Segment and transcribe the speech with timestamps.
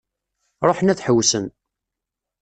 [0.67, 1.45] Ruḥen ad ḥewwsen.